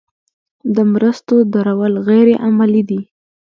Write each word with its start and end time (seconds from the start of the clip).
د 0.75 0.77
مرستو 0.91 1.35
درول 1.53 1.93
غیر 2.07 2.27
عملي 2.47 2.83
دي. 2.89 3.01